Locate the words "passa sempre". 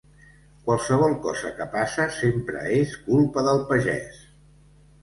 1.75-2.65